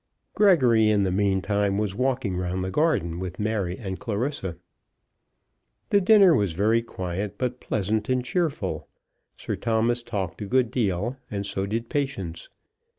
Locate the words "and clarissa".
3.77-4.57